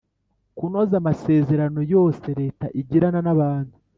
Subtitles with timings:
[0.57, 3.75] kunoza amasezerano yose Leta igirana n’abantu